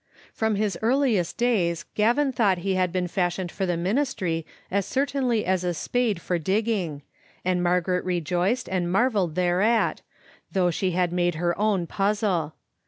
From 0.33 0.55
his, 0.55 0.79
earliest 0.81 1.37
days 1.37 1.85
Gavin 1.93 2.31
thought 2.31 2.57
he 2.65 2.73
had 2.73 2.91
been 2.91 3.07
fashioned 3.07 3.51
for 3.51 3.67
the 3.67 3.77
ministry 3.77 4.47
as 4.71 4.83
certainly 4.87 5.45
as 5.45 5.63
a 5.63 5.75
spade 5.75 6.19
for 6.19 6.39
digging, 6.39 7.03
and 7.45 7.61
Mar 7.61 7.81
garet 7.81 8.03
rejoiced 8.03 8.67
and 8.67 8.91
marvelled 8.91 9.35
thereat, 9.35 10.01
though 10.51 10.71
she 10.71 10.93
had 10.93 11.13
made 11.13 11.35
her 11.35 11.55
own 11.55 11.85
puzzle. 11.85 12.55